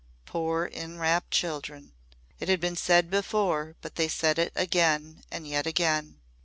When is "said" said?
2.75-3.11, 4.07-4.39